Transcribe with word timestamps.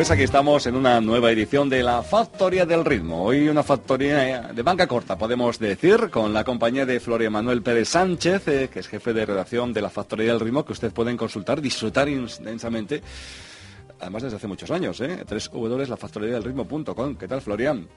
Pues 0.00 0.10
aquí 0.10 0.22
estamos 0.22 0.66
en 0.66 0.76
una 0.76 0.98
nueva 1.02 1.30
edición 1.30 1.68
de 1.68 1.82
la 1.82 2.02
Factoría 2.02 2.64
del 2.64 2.86
Ritmo. 2.86 3.22
Hoy 3.22 3.50
una 3.50 3.62
factoría 3.62 4.50
de 4.50 4.62
banca 4.62 4.86
corta, 4.86 5.18
podemos 5.18 5.58
decir, 5.58 6.08
con 6.08 6.32
la 6.32 6.42
compañía 6.42 6.86
de 6.86 7.00
Florian 7.00 7.34
Manuel 7.34 7.60
Pérez 7.60 7.90
Sánchez, 7.90 8.48
eh, 8.48 8.70
que 8.72 8.80
es 8.80 8.88
jefe 8.88 9.12
de 9.12 9.26
redacción 9.26 9.74
de 9.74 9.82
la 9.82 9.90
Factoría 9.90 10.32
del 10.32 10.40
Ritmo, 10.40 10.64
que 10.64 10.72
ustedes 10.72 10.94
pueden 10.94 11.18
consultar, 11.18 11.60
disfrutar 11.60 12.08
intensamente 12.08 13.02
además 14.00 14.22
desde 14.22 14.36
hace 14.36 14.46
muchos 14.46 14.70
años, 14.70 15.00
¿eh? 15.00 15.24
ritmo.com. 15.28 17.16
¿Qué 17.16 17.28
tal, 17.28 17.40
Florian? 17.40 17.88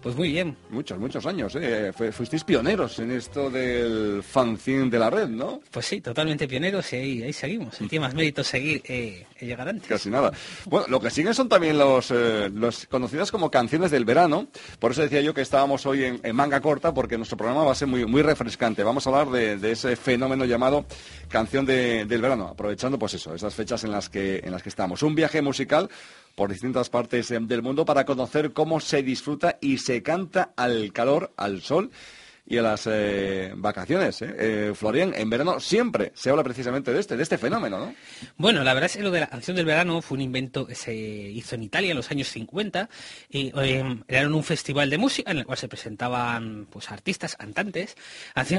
Pues 0.00 0.16
muy 0.16 0.32
bien. 0.32 0.56
Muchos, 0.70 0.98
muchos 0.98 1.24
años, 1.26 1.56
¿eh? 1.56 1.92
Fuisteis 2.12 2.44
pioneros 2.44 2.98
en 2.98 3.12
esto 3.12 3.50
del 3.50 4.22
fanzine 4.22 4.90
de 4.90 4.98
la 4.98 5.10
red, 5.10 5.28
¿no? 5.28 5.60
Pues 5.70 5.86
sí, 5.86 6.00
totalmente 6.00 6.48
pioneros 6.48 6.92
y 6.92 7.22
ahí, 7.22 7.32
seguimos. 7.32 7.78
tiene 7.78 8.00
más 8.00 8.14
mérito 8.14 8.42
seguir 8.42 8.82
eh, 8.86 9.26
llegar 9.40 9.68
antes. 9.68 9.88
Casi 9.88 10.10
nada. 10.10 10.32
Bueno, 10.66 10.86
lo 10.88 11.00
que 11.00 11.10
siguen 11.10 11.34
son 11.34 11.48
también 11.48 11.78
los, 11.78 12.10
eh, 12.10 12.50
los 12.52 12.86
conocidas 12.86 13.30
como 13.30 13.50
canciones 13.50 13.90
del 13.90 14.04
verano. 14.04 14.48
Por 14.78 14.92
eso 14.92 15.02
decía 15.02 15.20
yo 15.20 15.34
que 15.34 15.42
estábamos 15.42 15.86
hoy 15.86 16.04
en, 16.04 16.36
manga 16.36 16.60
corta, 16.60 16.92
porque 16.92 17.16
nuestro 17.16 17.36
programa 17.36 17.64
va 17.64 17.72
a 17.72 17.76
ser 17.76 17.88
muy, 17.88 18.04
muy 18.06 18.22
refrescante. 18.22 18.82
Vamos 18.82 19.06
a 19.06 19.10
hablar 19.10 19.30
de, 19.30 19.72
ese 19.72 19.96
fenómeno 19.96 20.44
llamado 20.44 20.84
canción 21.28 21.64
del 21.64 22.20
verano, 22.20 22.48
aprovechando 22.48 22.98
pues 22.98 23.14
eso, 23.14 23.34
esas 23.34 23.54
fechas 23.54 23.84
en 23.84 23.90
las 23.90 24.08
que, 24.08 24.38
en 24.44 24.50
las 24.50 24.62
que 24.62 24.68
estamos. 24.68 25.02
Un 25.02 25.14
viaje 25.14 25.40
musical 25.40 25.51
por 26.34 26.50
distintas 26.50 26.88
partes 26.88 27.30
eh, 27.30 27.38
del 27.40 27.62
mundo 27.62 27.84
para 27.84 28.04
conocer 28.04 28.52
cómo 28.52 28.80
se 28.80 29.02
disfruta 29.02 29.58
y 29.60 29.78
se 29.78 30.02
canta 30.02 30.52
al 30.56 30.92
calor, 30.92 31.32
al 31.36 31.62
sol 31.62 31.90
y 32.44 32.58
a 32.58 32.62
las 32.62 32.88
eh, 32.90 33.52
vacaciones. 33.54 34.20
¿eh? 34.22 34.34
¿eh? 34.38 34.72
Florian, 34.74 35.14
en 35.14 35.30
verano 35.30 35.60
siempre 35.60 36.12
se 36.14 36.30
habla 36.30 36.42
precisamente 36.42 36.92
de 36.92 37.00
este, 37.00 37.16
de 37.16 37.22
este 37.22 37.38
fenómeno, 37.38 37.78
¿no? 37.78 37.94
Bueno, 38.36 38.64
la 38.64 38.74
verdad 38.74 38.90
es 38.90 38.96
que 38.96 39.02
lo 39.02 39.10
de 39.10 39.20
la 39.20 39.28
canción 39.28 39.56
del 39.56 39.64
verano 39.64 40.02
fue 40.02 40.16
un 40.16 40.22
invento 40.22 40.66
que 40.66 40.74
se 40.74 40.92
hizo 40.92 41.54
en 41.54 41.62
Italia 41.62 41.92
en 41.92 41.96
los 41.96 42.10
años 42.10 42.28
50. 42.28 42.88
Y, 43.30 43.52
era 44.08 44.28
un 44.28 44.44
festival 44.44 44.90
de 44.90 44.98
música 44.98 45.30
en 45.30 45.38
el 45.38 45.46
cual 45.46 45.56
se 45.58 45.68
presentaban 45.68 46.66
pues, 46.70 46.90
artistas, 46.90 47.36
cantantes, 47.36 47.96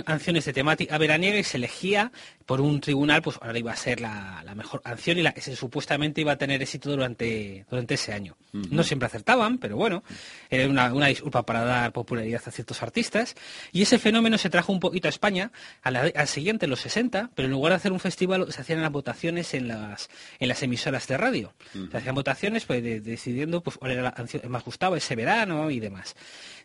canciones 0.05 0.45
de 0.45 0.53
temática 0.53 0.97
veraniega 0.97 1.37
y 1.37 1.43
se 1.43 1.57
elegía 1.57 2.11
por 2.45 2.61
un 2.61 2.79
tribunal, 2.81 3.21
pues 3.21 3.37
ahora 3.41 3.57
iba 3.57 3.71
a 3.71 3.75
ser 3.75 3.99
la, 3.99 4.43
mejor 4.55 4.81
canción 4.81 5.17
y 5.17 5.23
la 5.23 5.33
que 5.33 5.41
se, 5.41 5.55
supuestamente 5.55 6.21
iba 6.21 6.33
a 6.33 6.37
tener 6.37 6.61
éxito 6.61 6.89
durante, 6.89 7.65
durante 7.69 7.95
ese 7.95 8.13
año. 8.13 8.37
No 8.51 8.83
siempre 8.83 9.07
acertaban, 9.07 9.57
pero 9.57 9.75
bueno, 9.77 10.03
era 10.49 10.67
una, 10.67 10.93
una 10.93 11.07
disculpa 11.07 11.43
para 11.43 11.63
dar 11.63 11.91
popularidad 11.91 12.41
a 12.45 12.51
ciertos 12.51 12.83
artistas. 12.83 13.35
Y 13.73 13.81
ese 13.81 13.97
fenómeno 13.97 14.37
se 14.37 14.51
trajo 14.51 14.71
un 14.71 14.79
poquito 14.79 15.07
a 15.07 15.09
España 15.09 15.51
al 15.81 16.27
siguiente, 16.27 16.67
en 16.67 16.69
los 16.69 16.79
60, 16.81 17.31
pero 17.33 17.47
en 17.47 17.51
lugar 17.51 17.71
de 17.71 17.77
hacer 17.77 17.91
un 17.91 17.99
festival 17.99 18.45
se 18.53 18.61
hacían 18.61 18.81
las 18.81 18.91
votaciones 18.91 19.53
en 19.55 19.67
las, 19.67 20.09
en 20.39 20.47
las 20.47 20.61
emisoras 20.61 21.07
de 21.07 21.17
radio. 21.17 21.53
Se 21.91 21.97
hacían 21.97 22.13
votaciones 22.13 22.65
pues, 22.65 22.83
decidiendo 23.03 23.61
pues, 23.61 23.77
cuál 23.77 23.91
era 23.91 24.03
la 24.03 24.13
canción 24.13 24.41
que 24.41 24.47
más 24.47 24.63
gustaba 24.63 24.97
ese 24.97 25.15
verano 25.15 25.71
y 25.71 25.79
demás. 25.79 26.15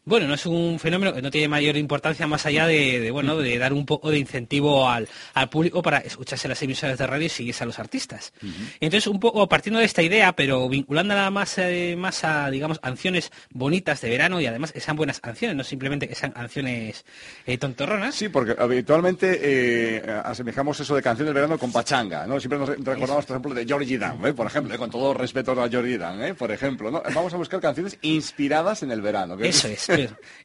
Bueno, 0.04 0.26
no 0.26 0.34
es 0.34 0.46
un 0.46 0.78
fenómeno 0.78 1.12
que 1.12 1.20
no 1.20 1.30
tiene 1.30 1.48
mayor 1.48 1.76
importancia 1.76 2.26
más 2.26 2.46
allá 2.46 2.66
de, 2.66 3.10
bueno, 3.10 3.36
de 3.36 3.58
dar 3.58 3.74
un 3.74 3.84
poco 3.84 4.10
de 4.10 4.18
incentivo 4.18 4.88
al, 4.88 5.06
público 5.50 5.82
para 5.82 5.98
escucharse 5.98 6.48
las 6.48 6.62
emisoras 6.62 6.98
de 6.98 7.06
radio 7.06 7.26
y 7.26 7.28
seguirse 7.28 7.64
a 7.64 7.66
los 7.66 7.78
artistas. 7.78 8.32
Entonces, 8.80 9.06
un 9.06 9.20
poco 9.20 9.46
partiendo 9.48 9.80
de 9.80 9.84
esta 9.84 10.02
idea, 10.02 10.32
pero 10.32 10.68
vinculándola 10.68 11.30
más, 11.30 11.58
eh, 11.58 11.94
más 11.98 12.24
a, 12.24 12.50
digamos, 12.50 12.78
canciones 12.78 13.30
bonitas 13.50 14.00
de 14.00 14.08
verano 14.08 14.40
y 14.40 14.46
además 14.46 14.72
que 14.72 14.80
sean 14.80 14.96
buenas 14.96 15.20
canciones, 15.20 15.56
no 15.56 15.64
simplemente 15.64 16.08
que 16.08 16.14
sean 16.14 16.32
canciones 16.32 16.97
eh, 17.46 17.58
tontorronas. 17.58 18.14
Sí, 18.14 18.28
porque 18.28 18.54
habitualmente 18.58 19.38
eh, 19.40 20.20
asemejamos 20.24 20.78
eso 20.80 20.94
de 20.94 21.02
canciones 21.02 21.34
de 21.34 21.40
verano 21.40 21.58
con 21.58 21.72
pachanga, 21.72 22.26
¿no? 22.26 22.38
Siempre 22.40 22.58
nos 22.58 22.68
recordamos, 22.68 23.26
por 23.26 23.36
ejemplo, 23.36 23.54
de 23.54 23.66
Georgie 23.66 23.98
Dan, 23.98 24.18
por 24.34 24.46
ejemplo, 24.46 24.76
con 24.78 24.90
todo 24.90 25.14
respeto 25.14 25.52
a 25.60 25.68
Georgie 25.68 25.98
Dan, 25.98 26.34
por 26.36 26.50
ejemplo, 26.50 26.90
¿no? 26.90 27.02
Vamos 27.14 27.32
a 27.34 27.36
buscar 27.36 27.60
canciones 27.60 27.98
inspiradas 28.02 28.82
en 28.82 28.90
el 28.90 29.00
verano. 29.00 29.36
Eso 29.40 29.68
es. 29.68 29.88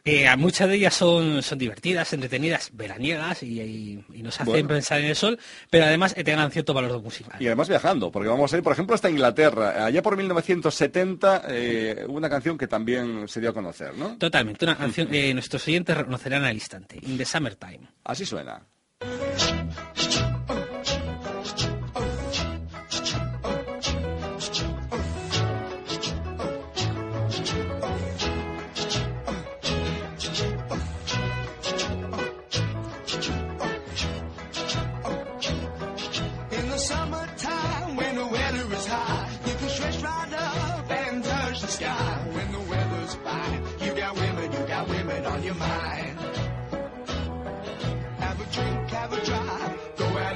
Eh, 0.06 0.28
muchas 0.38 0.68
de 0.68 0.76
ellas 0.76 0.94
son, 0.94 1.42
son 1.42 1.58
divertidas, 1.58 2.12
entretenidas, 2.12 2.72
veraniegas 2.74 3.42
y, 3.42 4.04
nos 4.16 4.40
hacen 4.40 4.68
pensar 4.68 5.00
en 5.00 5.06
el 5.06 5.16
sol, 5.16 5.40
pero 5.70 5.86
además 5.86 6.14
eh, 6.18 6.24
tengan 6.24 6.52
cierto 6.52 6.74
valor 6.74 7.02
musical. 7.02 7.42
Y 7.42 7.48
además 7.48 7.70
viajando, 7.70 8.12
porque 8.12 8.28
vamos 8.28 8.52
a 8.54 8.58
ir, 8.58 8.64
por 8.64 8.74
ejemplo, 8.74 8.96
hasta 8.96 9.10
Inglaterra. 9.10 9.86
Allá 9.86 10.02
por 10.02 10.18
1970 10.18 11.44
eh, 11.48 12.06
una 12.08 12.30
canción 12.30 12.58
que 12.58 12.68
también 12.68 13.28
se 13.28 13.40
dio 13.40 13.52
a 13.52 13.54
conocer, 13.54 13.96
¿no? 13.96 14.18
Totalmente, 14.18 14.66
una 14.66 14.78
canción 14.78 15.08
que 15.08 15.34
nuestros 15.34 15.66
oyentes 15.68 15.96
reconocerán 15.96 16.43
al 16.46 16.56
instante, 16.56 17.00
In 17.02 17.18
the 17.18 17.26
Summertime. 17.26 17.88
Así 18.04 18.26
suena. 18.26 18.66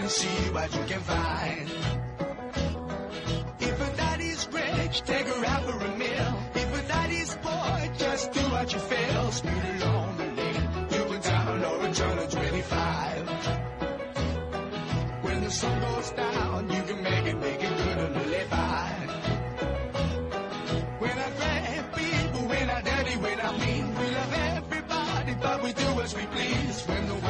See 0.10 0.50
what 0.52 0.74
you 0.74 0.84
can 0.86 1.02
find. 1.02 1.70
If 3.60 3.82
a 3.82 3.98
daddy's 3.98 4.48
rich, 4.52 5.02
take 5.02 5.28
her 5.28 5.46
out 5.46 5.64
for 5.64 5.78
a 5.86 5.98
meal. 5.98 6.40
If 6.56 6.84
a 6.84 6.88
daddy's 6.88 7.38
poor, 7.42 7.96
just 7.98 8.32
do 8.32 8.40
what 8.40 8.72
you 8.74 8.80
feel. 8.80 9.32
Speed 9.32 9.64
along 9.82 10.18
the 10.18 10.26
lane, 10.40 10.70
you 10.92 11.04
can 11.12 11.22
down 11.22 11.64
or 11.66 11.86
a 11.86 11.94
turn 11.94 12.18
of 12.20 12.30
25. 12.30 13.28
When 15.24 15.44
the 15.44 15.52
sun 15.52 15.82
goes 15.82 16.12
down, 16.12 16.70
you 16.70 16.84
can 16.84 17.04
make 17.04 17.26
it, 17.26 17.38
make 17.40 17.64
it 17.64 17.78
good 17.78 17.98
and 17.98 18.16
live 18.32 18.50
by. 18.50 18.90
When 21.00 21.12
I 21.12 21.30
grab 21.38 21.96
people, 21.96 22.42
when 22.48 22.70
I 22.70 22.82
dirty, 22.82 23.18
when 23.18 23.40
I 23.42 23.52
mean, 23.58 23.96
we 24.00 24.06
love 24.12 24.34
everybody, 24.34 25.36
but 25.42 25.64
we 25.64 25.74
do 25.74 26.02
as 26.02 26.16
we 26.16 26.26
please. 26.28 26.86
When 26.88 27.08
the 27.08 27.27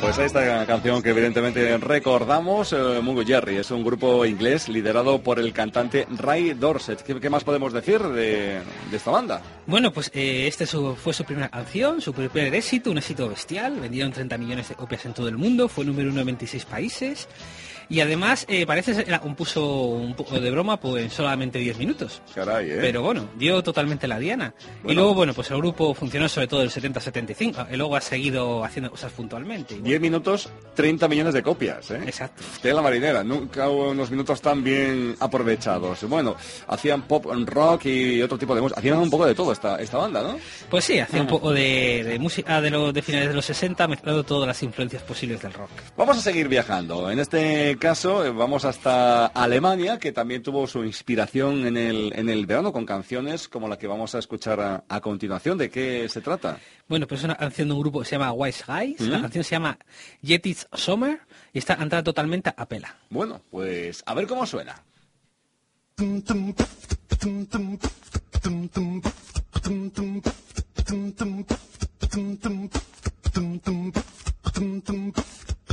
Pues 0.00 0.18
esta 0.18 0.66
canción 0.66 1.02
que 1.02 1.10
evidentemente 1.10 1.76
recordamos, 1.78 2.72
eh, 2.72 3.00
Mungo 3.02 3.22
Jerry, 3.22 3.58
es 3.58 3.70
un 3.70 3.84
grupo 3.84 4.24
inglés 4.24 4.68
liderado 4.68 5.22
por 5.22 5.38
el 5.38 5.52
cantante 5.52 6.06
Ray 6.10 6.54
Dorset. 6.54 7.02
¿Qué, 7.02 7.30
más 7.30 7.44
podemos 7.44 7.72
decir 7.72 8.02
de, 8.02 8.62
esta 8.92 9.10
banda? 9.10 9.42
Bueno, 9.66 9.92
pues 9.92 10.10
eh, 10.14 10.46
este 10.46 10.66
fue 10.66 11.12
su 11.12 11.24
primera 11.24 11.48
canción, 11.50 12.00
su 12.00 12.12
primer 12.12 12.54
éxito, 12.54 12.90
un 12.90 12.98
éxito 12.98 13.28
bestial. 13.28 13.78
Vendieron 13.78 14.10
30 14.10 14.38
millones 14.38 14.68
de 14.70 14.74
copias 14.74 15.04
en 15.04 15.12
todo 15.12 15.28
el 15.28 15.36
mundo, 15.36 15.68
fue 15.68 15.84
número 15.84 16.10
uno 16.10 16.20
en 16.20 16.26
26 16.26 16.64
países. 16.64 17.28
Y 17.90 18.00
además, 18.00 18.46
eh, 18.48 18.64
parece 18.66 18.94
ser 18.94 19.20
un 19.24 19.34
puso 19.34 19.66
un 19.66 20.14
poco 20.14 20.38
de 20.38 20.48
broma 20.52 20.78
pues, 20.78 21.02
en 21.02 21.10
solamente 21.10 21.58
10 21.58 21.76
minutos. 21.76 22.22
Caray, 22.32 22.70
¿eh? 22.70 22.78
Pero 22.80 23.02
bueno, 23.02 23.28
dio 23.36 23.60
totalmente 23.64 24.06
la 24.06 24.20
diana. 24.20 24.54
Y 24.86 24.94
luego, 24.94 25.12
bueno, 25.12 25.34
pues 25.34 25.50
el 25.50 25.56
grupo 25.56 25.92
funcionó 25.92 26.28
sobre 26.28 26.46
todo 26.46 26.62
el 26.62 26.70
70-75. 26.70 27.66
Y 27.72 27.76
luego 27.76 27.96
ha 27.96 28.00
seguido 28.00 28.64
haciendo 28.64 28.92
cosas 28.92 29.10
puntualmente. 29.10 29.80
10 29.80 30.00
minutos, 30.00 30.48
30 30.76 31.08
millones 31.08 31.34
de 31.34 31.42
copias, 31.42 31.90
¿eh? 31.90 32.00
Exacto. 32.06 32.44
De 32.62 32.72
la 32.72 32.80
marinera. 32.80 33.24
Nunca 33.24 33.68
hubo 33.68 33.90
unos 33.90 34.08
minutos 34.08 34.40
tan 34.40 34.62
bien 34.62 35.16
aprovechados. 35.18 36.04
Bueno, 36.04 36.36
hacían 36.68 37.02
pop 37.02 37.26
rock 37.44 37.86
y 37.86 38.22
otro 38.22 38.38
tipo 38.38 38.54
de 38.54 38.60
música. 38.60 38.78
Hacían 38.78 38.98
un 38.98 39.10
poco 39.10 39.26
de 39.26 39.34
todo 39.34 39.50
esta, 39.50 39.80
esta 39.80 39.98
banda, 39.98 40.22
¿no? 40.22 40.38
Pues 40.70 40.84
sí, 40.84 41.00
hacía 41.00 41.22
un 41.22 41.26
poco 41.26 41.52
de, 41.52 42.16
música 42.20 42.60
de, 42.60 42.70
los 42.70 42.94
de 42.94 43.02
finales 43.02 43.30
de 43.30 43.34
los 43.34 43.46
60, 43.46 43.88
mezclando 43.88 44.22
todas 44.22 44.46
las 44.46 44.62
influencias 44.62 45.02
posibles 45.02 45.42
del 45.42 45.52
rock. 45.54 45.70
Vamos 45.96 46.18
a 46.18 46.20
seguir 46.20 46.46
viajando. 46.46 47.10
En 47.10 47.18
este 47.18 47.78
caso, 47.80 48.24
eh, 48.24 48.30
vamos 48.30 48.64
hasta 48.64 49.26
Alemania, 49.26 49.98
que 49.98 50.12
también 50.12 50.42
tuvo 50.44 50.68
su 50.68 50.84
inspiración 50.84 51.66
en 51.66 51.76
el, 51.76 52.12
en 52.14 52.28
el 52.28 52.46
verano 52.46 52.72
con 52.72 52.86
canciones 52.86 53.48
como 53.48 53.66
la 53.66 53.76
que 53.76 53.88
vamos 53.88 54.14
a 54.14 54.20
escuchar 54.20 54.60
a, 54.60 54.84
a 54.88 55.00
continuación. 55.00 55.58
¿De 55.58 55.70
qué 55.70 56.08
se 56.08 56.20
trata? 56.20 56.60
Bueno, 56.86 57.08
pues 57.08 57.20
es 57.20 57.24
una 57.24 57.36
canción 57.36 57.66
de 57.66 57.74
un 57.74 57.80
grupo 57.80 57.98
que 57.98 58.04
se 58.04 58.12
llama 58.12 58.32
Wise 58.32 58.64
Guys. 58.64 59.00
La 59.00 59.20
canción 59.20 59.42
se 59.42 59.50
llama 59.50 59.78
Yeti's 60.20 60.68
Summer 60.72 61.20
y 61.52 61.58
está 61.58 61.74
entrada 61.74 62.04
totalmente 62.04 62.54
a 62.56 62.66
pela. 62.66 62.96
Bueno, 63.08 63.40
pues 63.50 64.04
a 64.06 64.14
ver 64.14 64.28
cómo 64.28 64.46
suena. 64.46 64.80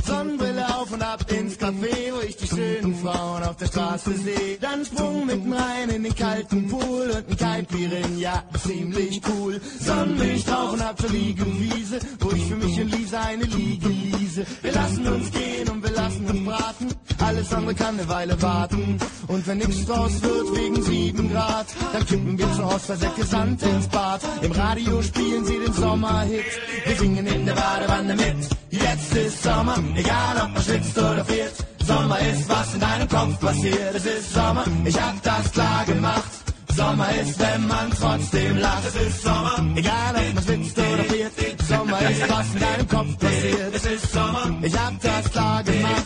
Sonnenbrille 0.08 0.66
auf 0.74 0.90
und 0.90 1.02
ab 1.02 1.30
ins 1.30 1.58
Café, 1.58 2.14
wo 2.14 2.20
ich 2.26 2.34
die 2.36 2.46
schönen 2.46 2.94
Frauen 2.94 3.42
auf 3.42 3.56
der 3.56 3.66
Straße 3.66 4.14
sehe. 4.14 4.56
Dann 4.58 4.82
Sprung 4.82 5.26
mitten 5.26 5.52
rein 5.52 5.90
in 5.90 6.02
den 6.02 6.14
kalten 6.14 6.66
Pool 6.66 7.10
und 7.10 7.28
ein 7.28 7.36
Caipirin, 7.36 8.18
ja, 8.18 8.42
ziemlich 8.66 9.20
cool. 9.28 9.60
Sonnenmilch 9.80 10.46
drauf 10.46 10.72
und 10.72 10.80
ab 10.80 10.98
zur 10.98 11.10
Liegewiese, 11.10 11.98
wo 12.20 12.30
ich 12.30 12.42
für 12.46 12.56
mich 12.56 12.80
und 12.80 12.90
Lisa 12.90 13.20
eine 13.20 13.44
Liege 13.44 13.88
liese. 13.88 14.46
Wir 14.62 14.72
lassen 14.72 15.06
uns 15.06 15.30
gehen 15.30 15.68
und 15.68 15.82
wir 15.82 15.92
lassen 15.92 16.24
uns 16.24 16.44
braten, 16.44 16.88
alles 17.18 17.52
andere 17.52 17.74
kann 17.74 17.98
eine 17.98 18.08
Weile 18.08 18.40
warten. 18.40 18.98
Und 19.26 19.46
wenn 19.46 19.58
nichts 19.58 19.84
draus 19.84 20.22
wird 20.22 20.56
wegen 20.56 20.82
sieben 20.82 21.30
Grad, 21.30 21.66
dann 21.92 22.06
kippen 22.06 22.38
wir 22.38 22.50
zu 22.54 22.64
Hause 22.64 22.78
versäcke 22.78 23.24
Sand 23.24 23.62
ins 23.62 23.88
Bad. 23.88 24.22
Im 24.40 24.52
Radio 24.52 25.02
spielen 25.02 25.44
sie 25.44 25.58
den 25.58 25.72
Sommerhit, 25.74 26.46
wir 26.86 26.96
singen 26.96 27.26
in 27.26 27.44
der 27.44 27.54
Badewanne 27.54 28.14
mit. 28.14 28.48
Jetzt 28.70 29.14
ist 29.16 29.42
Sommer, 29.42 29.76
egal 29.98 30.36
ob 30.44 30.54
man 30.54 30.62
schwitzt 30.62 30.98
oder 30.98 31.24
friert. 31.24 31.54
Sommer 31.86 32.18
ist, 32.20 32.48
was 32.48 32.74
in 32.74 32.80
deinem 32.80 33.08
Kopf 33.08 33.40
passiert. 33.40 33.94
Es 33.94 34.06
ist 34.06 34.34
Sommer, 34.34 34.64
ich 34.84 35.00
hab 35.00 35.22
das 35.22 35.52
klar 35.52 35.84
gemacht. 35.86 36.30
Sommer 36.76 37.08
ist, 37.20 37.38
wenn 37.38 37.66
man 37.66 37.90
trotzdem 37.90 38.56
lacht. 38.58 38.84
Es 38.88 38.94
ist 38.94 39.22
Sommer, 39.22 39.56
egal 39.74 40.14
ob 40.14 40.34
man 40.34 40.44
schwitzt 40.44 40.78
oder 40.78 41.04
friert. 41.04 41.32
Sommer 41.68 42.10
ist, 42.10 42.30
was 42.30 42.46
in 42.54 42.60
deinem 42.60 42.88
Kopf 42.88 43.18
passiert. 43.18 43.74
Es 43.74 43.86
ist 43.86 44.12
Sommer, 44.12 44.58
ich 44.62 44.78
hab 44.78 45.00
das 45.00 45.32
klar 45.32 45.62
gemacht. 45.64 46.04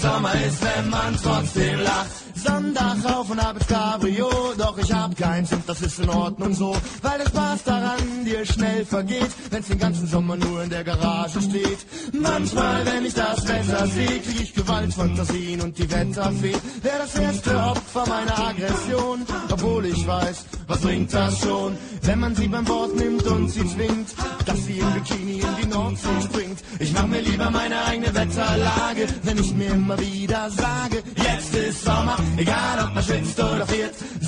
Sommer 0.00 0.34
ist, 0.46 0.58
wenn 0.62 0.90
man 0.90 1.16
trotzdem 1.22 1.80
lacht. 1.80 2.10
Sonntag 2.42 3.04
auf 3.04 3.30
und 3.30 3.38
ab 3.38 3.56
ins 3.56 3.66
Cabrio, 3.66 4.30
doch 4.58 4.76
ich 4.78 4.92
hab 4.92 5.16
keins 5.16 5.52
und 5.52 5.68
das 5.68 5.80
ist 5.82 5.98
in 6.00 6.08
Ordnung 6.08 6.54
so, 6.54 6.76
weil 7.02 7.18
der 7.18 7.26
Spaß 7.26 7.64
daran 7.64 8.24
dir 8.24 8.44
schnell 8.44 8.84
vergeht, 8.84 9.30
wenn's 9.50 9.68
den 9.68 9.78
ganzen 9.78 10.06
Sommer 10.06 10.36
nur 10.36 10.62
in 10.62 10.70
der 10.70 10.84
Garage 10.84 11.40
steht. 11.40 11.78
Manchmal, 12.12 12.84
wenn 12.86 13.04
ich 13.04 13.14
das 13.14 13.46
Wetter 13.46 13.86
sehe, 13.86 14.20
krieg 14.20 14.40
ich 14.42 14.54
Gewaltfantasien 14.54 15.60
und 15.60 15.78
die 15.78 15.90
Wetterfee 15.90 16.56
wär 16.82 16.98
das 16.98 17.14
erste 17.16 17.56
Opfer 17.56 18.04
meiner 18.08 18.38
Aggression, 18.48 19.24
obwohl 19.50 19.86
ich 19.86 20.06
weiß, 20.06 20.44
was 20.66 20.80
bringt 20.80 21.12
das 21.14 21.40
schon, 21.40 21.76
wenn 22.02 22.20
man 22.20 22.34
sie 22.34 22.48
beim 22.48 22.66
Wort 22.68 22.96
nimmt 22.96 23.24
und 23.26 23.48
sie 23.48 23.66
zwingt, 23.66 24.08
dass 24.46 24.64
sie 24.64 24.78
im 24.78 24.92
Bikini 24.92 25.40
in 25.40 25.56
die 25.62 25.68
Nordsee 25.68 26.22
springt. 26.24 26.58
Ich 26.78 26.92
mach 26.92 27.06
mir 27.06 27.20
lieber 27.20 27.50
meine 27.50 27.84
eigene 27.84 28.14
Wetterlage, 28.14 29.06
wenn 29.22 29.38
ich 29.38 29.54
mir 29.54 29.70
immer 29.70 29.98
wieder 29.98 30.50
sage, 30.50 31.02
jetzt 31.16 31.54
ist 31.54 31.84
Sommer, 31.84 32.16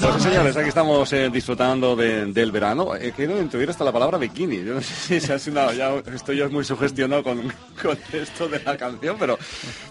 Pues 0.00 0.22
señores, 0.22 0.56
aquí 0.56 0.68
estamos 0.68 1.10
eh, 1.12 1.30
disfrutando 1.30 1.96
de- 1.96 2.26
del 2.26 2.52
verano. 2.52 2.94
He 2.94 3.12
querido 3.12 3.40
intuir 3.40 3.70
hasta 3.70 3.82
la 3.84 3.92
palabra 3.92 4.18
bikini. 4.18 4.62
Yo 4.62 4.74
no 4.74 4.80
sé 4.82 5.20
si 5.20 5.32
ha 5.32 5.38
sido 5.38 5.72
ya 5.72 5.94
estoy 6.14 6.36
yo 6.36 6.50
muy 6.50 6.64
sugestionado 6.64 7.22
con, 7.22 7.40
con 7.82 7.98
esto 8.12 8.48
de 8.48 8.60
la 8.60 8.76
canción, 8.76 9.16
pero, 9.18 9.38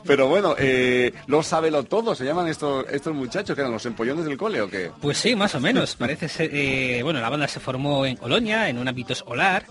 pero 0.05 0.27
bueno, 0.27 0.55
eh, 0.59 1.11
lo 1.27 1.41
todo. 1.83 2.13
¿Se 2.13 2.23
llaman 2.25 2.47
estos, 2.47 2.85
estos 2.89 3.13
muchachos 3.15 3.55
que 3.55 3.61
eran 3.61 3.73
los 3.73 3.85
empollones 3.85 4.25
del 4.25 4.37
cole 4.37 4.61
o 4.61 4.69
qué? 4.69 4.91
Pues 5.01 5.17
sí, 5.17 5.35
más 5.35 5.55
o 5.55 5.59
menos. 5.59 5.95
Parece 5.95 6.29
ser, 6.29 6.49
eh, 6.53 7.01
bueno, 7.03 7.19
la 7.19 7.29
banda 7.29 7.47
se 7.47 7.59
formó 7.59 8.05
en 8.05 8.15
Colonia, 8.17 8.69
en 8.69 8.77
un 8.77 8.87
ámbito 8.87 9.13
escolar, 9.13 9.65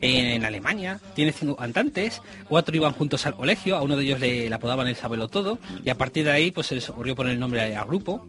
en 0.00 0.44
Alemania. 0.44 1.00
Tiene 1.14 1.32
cinco 1.32 1.56
cantantes, 1.56 2.20
cuatro 2.48 2.74
iban 2.76 2.92
juntos 2.92 3.26
al 3.26 3.34
colegio, 3.34 3.76
a 3.76 3.82
uno 3.82 3.96
de 3.96 4.04
ellos 4.04 4.20
le, 4.20 4.48
le 4.48 4.54
apodaban 4.54 4.86
el 4.88 4.96
Sabelo 4.96 5.28
Todo, 5.28 5.58
y 5.84 5.90
a 5.90 5.94
partir 5.96 6.24
de 6.24 6.32
ahí 6.32 6.50
pues 6.50 6.66
se 6.68 6.74
les 6.74 6.88
ocurrió 6.88 7.14
poner 7.14 7.32
el 7.34 7.40
nombre 7.40 7.74
al 7.74 7.86
grupo. 7.86 8.26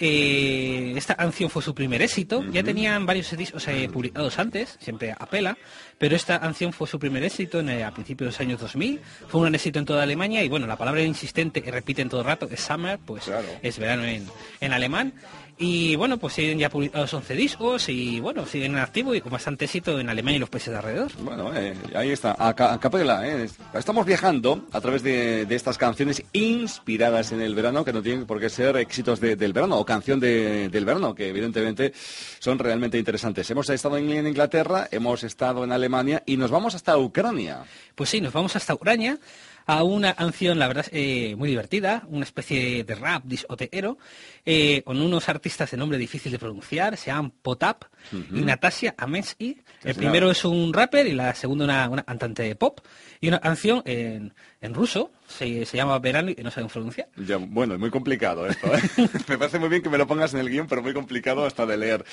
Eh, 0.00 0.94
esta 0.96 1.16
canción 1.16 1.50
fue 1.50 1.60
su 1.60 1.74
primer 1.74 2.00
éxito. 2.02 2.44
Ya 2.52 2.62
tenían 2.62 3.04
varios 3.04 3.36
discos 3.36 3.66
eh, 3.66 3.88
publicados 3.92 4.38
antes, 4.38 4.76
siempre 4.80 5.12
a 5.18 5.26
pela, 5.26 5.58
pero 5.98 6.14
esta 6.14 6.38
canción 6.38 6.72
fue 6.72 6.86
su 6.86 7.00
primer 7.00 7.24
éxito 7.24 7.58
en, 7.58 7.68
eh, 7.70 7.82
a 7.84 7.90
principios 7.90 8.26
de 8.26 8.30
los 8.30 8.40
años 8.40 8.60
2000. 8.60 9.00
Fue 9.26 9.40
un 9.40 9.52
éxito 9.52 9.80
en 9.80 9.84
toda 9.84 10.04
Alemania 10.04 10.44
y 10.44 10.48
bueno, 10.48 10.68
la 10.68 10.76
palabra 10.76 11.02
insistente 11.02 11.62
que 11.62 11.72
repiten 11.72 12.08
todo 12.08 12.20
el 12.20 12.26
rato 12.28 12.46
es 12.48 12.60
summer, 12.60 13.00
pues 13.04 13.24
Claro. 13.24 13.48
es 13.60 13.76
verano 13.78 14.04
en, 14.04 14.24
en 14.60 14.72
alemán. 14.72 15.14
Y 15.60 15.96
bueno, 15.96 16.18
pues 16.18 16.34
siguen 16.34 16.56
ya 16.58 16.70
publicados 16.70 17.12
11 17.12 17.34
discos 17.34 17.88
y 17.88 18.20
bueno, 18.20 18.46
siguen 18.46 18.72
en 18.74 18.78
activo 18.78 19.12
y 19.12 19.20
con 19.20 19.32
bastante 19.32 19.64
éxito 19.64 19.98
en 19.98 20.08
Alemania 20.08 20.36
y 20.36 20.40
los 20.40 20.48
países 20.50 20.70
de 20.70 20.76
alrededor. 20.78 21.10
Bueno, 21.20 21.52
eh, 21.56 21.74
ahí 21.96 22.10
está, 22.10 22.36
a, 22.38 22.54
ca- 22.54 22.72
a 22.72 22.78
capela. 22.78 23.26
eh. 23.28 23.48
Estamos 23.74 24.06
viajando 24.06 24.66
a 24.70 24.80
través 24.80 25.02
de, 25.02 25.46
de 25.46 25.54
estas 25.56 25.76
canciones 25.76 26.22
inspiradas 26.32 27.32
en 27.32 27.40
el 27.40 27.56
verano, 27.56 27.84
que 27.84 27.92
no 27.92 28.02
tienen 28.02 28.24
por 28.24 28.38
qué 28.38 28.48
ser 28.50 28.76
éxitos 28.76 29.18
de- 29.20 29.34
del 29.34 29.52
verano 29.52 29.78
o 29.78 29.84
canción 29.84 30.20
de- 30.20 30.68
del 30.68 30.84
verano, 30.84 31.12
que 31.12 31.28
evidentemente 31.28 31.92
son 32.38 32.60
realmente 32.60 32.96
interesantes. 32.96 33.50
Hemos 33.50 33.68
estado 33.70 33.96
en, 33.96 34.10
en 34.10 34.28
Inglaterra, 34.28 34.86
hemos 34.92 35.24
estado 35.24 35.64
en 35.64 35.72
Alemania 35.72 36.22
y 36.24 36.36
nos 36.36 36.52
vamos 36.52 36.76
hasta 36.76 36.96
Ucrania. 36.96 37.64
Pues 37.96 38.10
sí, 38.10 38.20
nos 38.20 38.32
vamos 38.32 38.54
hasta 38.54 38.74
Ucrania 38.74 39.18
a 39.68 39.82
una 39.82 40.14
canción, 40.14 40.58
la 40.58 40.66
verdad, 40.66 40.86
eh, 40.92 41.36
muy 41.36 41.50
divertida, 41.50 42.02
una 42.08 42.24
especie 42.24 42.84
de 42.84 42.94
rap 42.94 43.24
discotequero, 43.26 43.98
eh, 44.46 44.80
con 44.82 44.98
unos 44.98 45.28
artistas 45.28 45.70
de 45.70 45.76
nombre 45.76 45.98
difícil 45.98 46.32
de 46.32 46.38
pronunciar, 46.38 46.96
se 46.96 47.10
llaman 47.10 47.32
Potap 47.42 47.84
y 48.10 48.40
Natasia 48.40 48.94
Amensky. 48.96 49.60
El 49.84 49.94
primero 49.94 50.30
es 50.30 50.42
un 50.46 50.72
rapper 50.72 51.06
y 51.06 51.12
la 51.12 51.34
segunda 51.34 51.66
una, 51.66 51.90
una 51.90 52.02
cantante 52.02 52.44
de 52.44 52.56
pop. 52.56 52.80
Y 53.20 53.28
una 53.28 53.40
canción 53.40 53.82
en, 53.84 54.32
en 54.62 54.72
ruso, 54.72 55.10
se, 55.26 55.66
se 55.66 55.76
llama 55.76 55.98
Verano 55.98 56.30
y 56.30 56.42
no 56.42 56.50
sabemos 56.50 56.72
pronunciar. 56.72 57.08
Ya, 57.16 57.36
bueno, 57.36 57.74
es 57.74 57.80
muy 57.80 57.90
complicado 57.90 58.46
esto. 58.46 58.74
¿eh? 58.74 58.80
me 59.28 59.36
parece 59.36 59.58
muy 59.58 59.68
bien 59.68 59.82
que 59.82 59.90
me 59.90 59.98
lo 59.98 60.06
pongas 60.06 60.32
en 60.32 60.40
el 60.40 60.48
guion, 60.48 60.66
pero 60.66 60.82
muy 60.82 60.94
complicado 60.94 61.44
hasta 61.44 61.66
de 61.66 61.76
leer. 61.76 62.06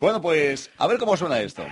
Bueno, 0.00 0.22
pues 0.22 0.70
a 0.78 0.86
ver 0.86 0.96
cómo 0.96 1.18
suena 1.18 1.38
esto. 1.38 1.66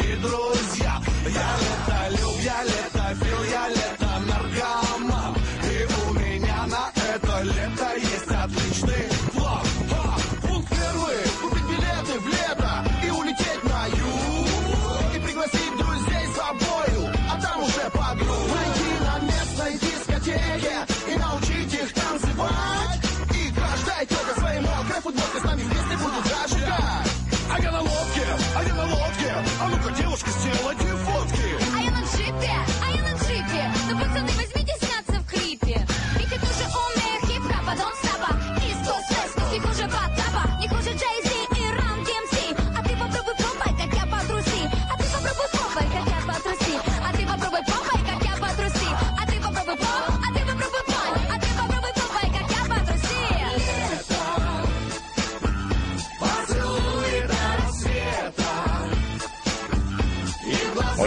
Мои 0.00 0.16
друзья. 0.16 1.00
Я 1.26 1.50
летолюб, 1.60 2.36
я 2.42 2.64
летофил, 2.64 2.79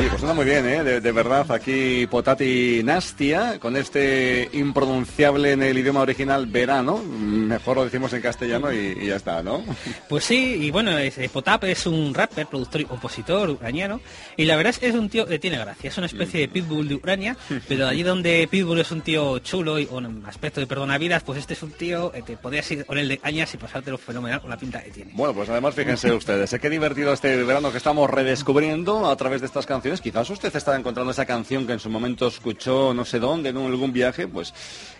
Oye, 0.03 0.10
pues 0.10 0.19
suena 0.19 0.33
muy 0.33 0.43
bien, 0.43 0.67
¿eh? 0.67 0.83
De, 0.83 1.00
de 1.00 1.12
verdad, 1.13 1.50
aquí 1.50 2.05
Potati 2.07 2.81
Nastia, 2.83 3.57
con 3.57 3.77
este 3.77 4.50
impronunciable 4.51 5.53
en 5.53 5.63
el 5.63 5.77
idioma 5.77 6.01
original 6.01 6.45
verano. 6.45 6.98
Mejor 6.98 7.77
lo 7.77 7.86
decimos 7.86 8.12
en 8.12 8.22
castellano 8.22 8.74
y, 8.74 8.98
y 9.01 9.07
ya 9.07 9.15
está, 9.15 9.41
¿no? 9.41 9.63
Pues 10.10 10.25
sí, 10.25 10.57
y 10.60 10.72
bueno, 10.72 10.98
es- 10.98 11.17
eh, 11.19 11.29
Potap 11.31 11.63
es 11.63 11.86
un 11.88 12.13
rapper, 12.13 12.48
productor 12.48 12.81
y 12.81 12.86
compositor 12.86 13.50
ucraniano, 13.51 14.01
y 14.36 14.43
la 14.43 14.57
verdad 14.57 14.72
es 14.72 14.79
que 14.79 14.88
es 14.89 14.95
un 14.95 15.07
tío 15.07 15.25
que 15.25 15.39
tiene 15.39 15.57
gracia, 15.57 15.89
es 15.89 15.98
una 15.98 16.07
especie 16.07 16.41
de 16.41 16.48
pitbull 16.50 16.89
de 16.89 16.95
Ucrania, 16.95 17.38
pero 17.69 17.88
allí 17.88 18.03
donde 18.03 18.45
pitbull 18.51 18.81
es 18.81 18.91
un 18.91 19.01
tío 19.03 19.39
chulo 19.39 19.79
y 19.79 19.86
con 19.86 20.25
aspecto 20.25 20.60
de 20.60 20.67
perdonavidas, 20.67 21.24
pues 21.24 21.39
este 21.39 21.53
es 21.53 21.63
un 21.63 21.72
tío 21.72 22.12
que 22.12 22.24
te 22.24 22.36
podías 22.36 22.69
ir 22.72 22.86
con 22.86 22.98
él 22.98 23.07
de 23.07 23.22
añas 23.24 23.53
y 23.53 23.57
pasártelo 23.57 23.98
fenomenal 23.98 24.41
con 24.41 24.50
la 24.50 24.57
pinta 24.57 24.83
que 24.83 24.91
tiene. 24.91 25.12
Bueno, 25.15 25.33
pues 25.33 25.48
además 25.48 25.74
fíjense 25.75 26.12
ustedes, 26.12 26.51
¿eh? 26.51 26.60
qué 26.60 26.69
divertido 26.69 27.13
este 27.13 27.41
verano 27.45 27.72
que 27.72 27.77
estamos 27.77 28.10
redescubriendo 28.10 29.10
a 29.10 29.15
través 29.15 29.39
de 29.39 29.48
estas 29.48 29.65
canciones. 29.65 29.92
Quizás 30.01 30.29
usted 30.29 30.55
está 30.55 30.75
encontrando 30.75 31.12
esa 31.12 31.25
canción 31.25 31.65
que 31.65 31.73
en 31.73 31.79
su 31.79 31.89
momento 31.89 32.27
escuchó 32.27 32.93
no 32.93 33.05
sé 33.05 33.19
dónde, 33.19 33.50
en 33.50 33.57
algún 33.57 33.91
viaje, 33.91 34.27
pues 34.27 34.53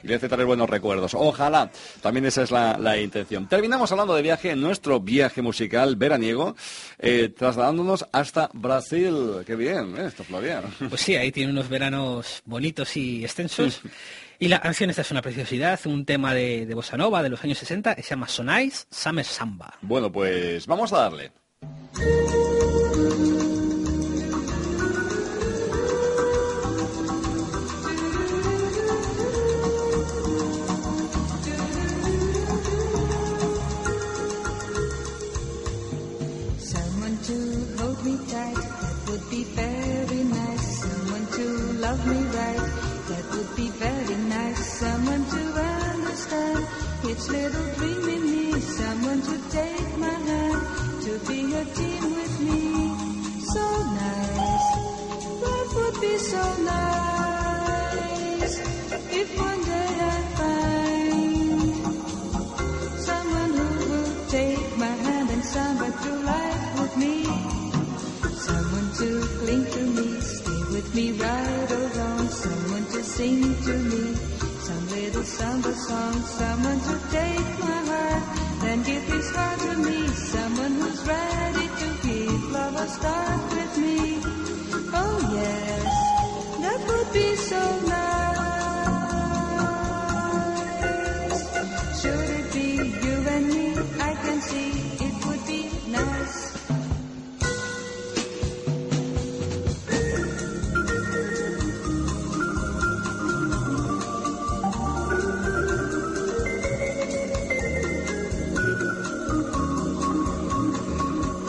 y 0.04 0.08
le 0.08 0.16
hace 0.16 0.28
traer 0.28 0.46
buenos 0.46 0.70
recuerdos. 0.70 1.14
Ojalá, 1.14 1.72
también 2.02 2.26
esa 2.26 2.44
es 2.44 2.52
la, 2.52 2.78
la 2.78 2.98
intención. 2.98 3.48
Terminamos 3.48 3.92
hablando 3.92 4.16
de 4.16 4.22
viaje, 4.22 4.56
nuestro 4.56 5.00
viaje 5.00 5.42
musical 5.42 5.96
veraniego, 5.96 6.56
eh, 7.00 7.30
trasladándonos 7.30 8.06
hasta 8.12 8.50
Brasil. 8.54 9.44
Qué 9.46 9.56
bien, 9.56 9.96
¿eh? 9.98 10.06
esto, 10.08 10.24
Florian. 10.24 10.64
Pues 10.90 11.02
sí, 11.02 11.16
ahí 11.16 11.32
tiene 11.32 11.52
unos 11.52 11.70
veranos 11.70 12.42
bonitos 12.46 12.96
y 12.98 13.24
extensos. 13.24 13.82
Y 14.40 14.48
la 14.48 14.60
canción 14.60 14.90
esta 14.90 15.04
es 15.04 15.12
una 15.12 15.22
preciosidad, 15.22 15.80
un 15.86 16.06
tema 16.06 16.34
de, 16.34 16.66
de 16.66 16.74
Bossa 16.76 16.98
Nova 16.98 17.24
de 17.24 17.30
los 17.30 17.44
años 17.44 17.58
60, 17.60 17.96
que 17.96 18.04
se 18.04 18.10
llama 18.10 18.28
Sonais 18.28 18.88
Summer 18.92 19.26
Samba. 19.26 19.74
Bueno, 19.82 20.12
pues 20.12 20.68
vamos 20.68 20.92
a 20.92 20.98
darle. 20.98 21.32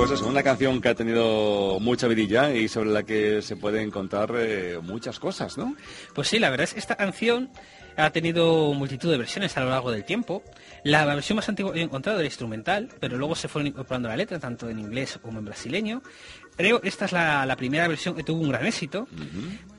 Pues 0.04 0.20
eso, 0.20 0.28
una 0.28 0.42
canción 0.42 0.82
que 0.82 0.90
ha 0.90 0.94
tenido 0.94 1.80
mucha 1.80 2.06
vidilla 2.06 2.52
y 2.52 2.68
sobre 2.68 2.90
la 2.90 3.04
que 3.04 3.40
se 3.40 3.56
pueden 3.56 3.90
contar 3.90 4.34
eh, 4.36 4.78
muchas 4.82 5.18
cosas, 5.18 5.56
¿no? 5.56 5.74
Pues 6.14 6.28
sí, 6.28 6.38
la 6.38 6.50
verdad 6.50 6.64
es 6.64 6.74
que 6.74 6.80
esta 6.80 6.94
canción 6.94 7.48
ha 7.96 8.10
tenido 8.10 8.74
multitud 8.74 9.10
de 9.10 9.16
versiones 9.16 9.56
a 9.56 9.60
lo 9.60 9.70
largo 9.70 9.90
del 9.90 10.04
tiempo. 10.04 10.42
La 10.82 11.06
versión 11.06 11.36
más 11.36 11.48
antigua 11.48 11.72
que 11.72 11.80
he 11.80 11.82
encontrado 11.82 12.18
era 12.18 12.26
instrumental, 12.26 12.90
pero 13.00 13.16
luego 13.16 13.34
se 13.34 13.48
fueron 13.48 13.68
incorporando 13.68 14.10
la 14.10 14.16
letra, 14.16 14.38
tanto 14.38 14.68
en 14.68 14.78
inglés 14.78 15.18
como 15.22 15.38
en 15.38 15.46
brasileño. 15.46 16.02
Creo 16.56 16.80
que 16.80 16.88
esta 16.88 17.04
es 17.06 17.12
la, 17.12 17.44
la 17.46 17.56
primera 17.56 17.88
versión 17.88 18.14
que 18.14 18.22
tuvo 18.22 18.40
un 18.42 18.48
gran 18.50 18.64
éxito, 18.66 19.08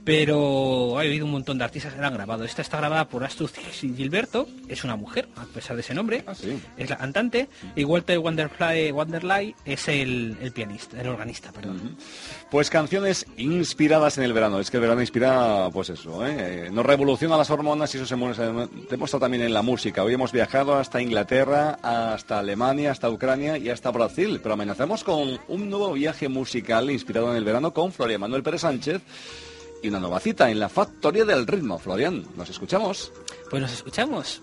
pero 0.03 0.97
ha 0.97 1.01
habido 1.01 1.25
un 1.25 1.31
montón 1.31 1.57
de 1.57 1.63
artistas 1.63 1.93
que 1.93 2.01
la 2.01 2.07
han 2.07 2.13
grabado. 2.13 2.43
Esta 2.43 2.61
está 2.61 2.77
grabada 2.77 3.07
por 3.07 3.23
Astrud 3.23 3.49
Gilberto, 3.73 4.47
es 4.67 4.83
una 4.83 4.95
mujer, 4.95 5.27
a 5.35 5.45
pesar 5.45 5.75
de 5.75 5.81
ese 5.81 5.93
nombre, 5.95 6.23
Ah, 6.27 6.35
sí. 6.35 6.59
es 6.77 6.89
la 6.89 6.97
cantante, 6.97 7.47
y 7.75 7.83
Walter 7.85 8.19
Wanderfly, 8.19 9.55
es 9.65 9.87
el, 9.87 10.37
el 10.41 10.51
pianista, 10.51 11.01
el 11.01 11.07
organista, 11.07 11.51
perdón. 11.51 11.97
Pues 12.51 12.69
canciones 12.69 13.25
inspiradas 13.37 14.17
en 14.17 14.23
el 14.25 14.33
verano. 14.33 14.59
Es 14.59 14.69
que 14.69 14.77
el 14.77 14.81
verano 14.81 15.01
inspira, 15.01 15.69
pues 15.73 15.89
eso, 15.89 16.25
¿eh? 16.25 16.69
nos 16.71 16.85
revoluciona 16.85 17.35
las 17.37 17.49
hormonas 17.49 17.93
y 17.95 17.97
eso 17.97 18.05
se 18.05 18.15
mu- 18.15 18.33
se 18.33 18.43
demuestra 18.89 19.19
también 19.19 19.43
en 19.43 19.53
la 19.53 19.61
música. 19.61 20.03
Hoy 20.03 20.13
hemos 20.13 20.31
viajado 20.31 20.75
hasta 20.75 21.01
Inglaterra, 21.01 21.79
hasta 21.81 22.39
Alemania, 22.39 22.91
hasta 22.91 23.09
Ucrania 23.09 23.57
y 23.57 23.69
hasta 23.69 23.89
Brasil. 23.91 24.39
Pero 24.41 24.53
amenazamos 24.53 25.03
con 25.03 25.39
un 25.47 25.69
nuevo 25.69 25.93
viaje 25.93 26.29
inspirado 26.89 27.31
en 27.31 27.37
el 27.37 27.43
verano 27.43 27.73
con 27.73 27.91
Florian 27.91 28.21
Manuel 28.21 28.43
Pérez 28.43 28.61
Sánchez 28.61 29.01
y 29.81 29.89
una 29.89 29.99
nueva 29.99 30.19
cita 30.19 30.49
en 30.49 30.59
la 30.59 30.69
Factoría 30.69 31.25
del 31.25 31.45
Ritmo. 31.45 31.77
Florian, 31.79 32.25
¿nos 32.35 32.49
escuchamos? 32.49 33.11
Pues 33.49 33.61
nos 33.61 33.71
escuchamos. 33.71 34.41